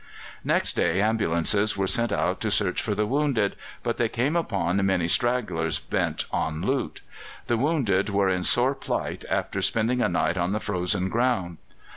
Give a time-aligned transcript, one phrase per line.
[0.43, 4.83] Next day ambulances were sent out to search for the wounded, but they came upon
[4.83, 7.01] many stragglers bent on loot.
[7.45, 11.59] The wounded were in sore plight after spending a night on the frozen ground.